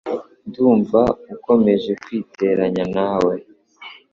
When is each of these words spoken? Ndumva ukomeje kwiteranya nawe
Ndumva 0.47 1.01
ukomeje 1.35 1.91
kwiteranya 2.03 2.83
nawe 2.95 3.33